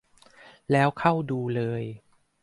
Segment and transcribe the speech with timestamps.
[0.71, 1.83] แล้วเข้าดูเลย